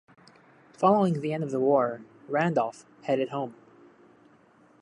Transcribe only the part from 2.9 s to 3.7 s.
headed home.